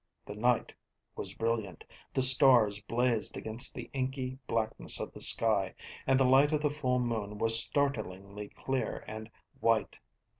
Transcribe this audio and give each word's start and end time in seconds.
The 0.25 0.33
night 0.33 0.73
was 1.15 1.35
brilliant. 1.35 1.85
The 2.11 2.23
stars 2.23 2.81
blazed 2.81 3.37
against 3.37 3.75
the 3.75 3.87
inky 3.93 4.39
blackness 4.47 4.99
of 4.99 5.11
the 5.13 5.21
sky, 5.21 5.75
and 6.07 6.19
the 6.19 6.25
light 6.25 6.51
of 6.51 6.61
the 6.61 6.71
full 6.71 6.97
moon 6.97 7.37
was 7.37 7.59
startlingly 7.63 8.49
clear 8.49 9.03
and 9.07 9.29
white. 9.59 9.99